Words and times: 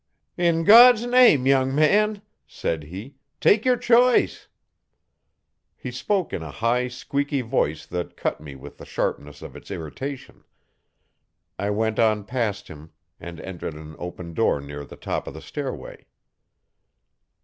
'In 0.35 0.63
God's 0.63 1.05
name! 1.05 1.45
young 1.45 1.75
man,' 1.75 2.23
said 2.47 2.85
he, 2.85 3.17
'take 3.39 3.65
your 3.65 3.77
choice.' 3.77 4.47
He 5.77 5.91
spoke 5.91 6.33
in 6.33 6.41
a 6.41 6.49
high, 6.49 6.87
squeaky 6.87 7.41
voice 7.41 7.85
that 7.85 8.17
cut 8.17 8.41
me 8.41 8.55
with 8.55 8.79
the 8.79 8.85
sharpness 8.87 9.43
of 9.43 9.55
its 9.55 9.69
irritation. 9.69 10.43
I 11.59 11.69
went 11.69 11.99
on 11.99 12.23
past 12.25 12.67
him 12.67 12.89
and 13.19 13.39
entered 13.41 13.75
an 13.75 13.95
open 13.99 14.33
door 14.33 14.59
near 14.59 14.85
the 14.85 14.95
top 14.97 15.27
of 15.27 15.35
the 15.35 15.39
stairway. 15.41 16.07